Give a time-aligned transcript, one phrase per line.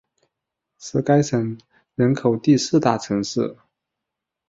[0.79, 1.59] 是该省
[1.93, 3.55] 人口第四大城市。